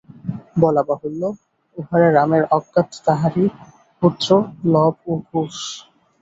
বলা 0.61 0.83
বাহুল্য, 0.87 1.21
উহারা 1.77 2.09
রামের 2.11 2.43
অজ্ঞাত 2.57 2.89
তাঁহারই 3.05 3.45
পুত্র 4.01 4.29
লব 4.73 4.95
ও 5.05 5.13
কুশ। 5.27 5.57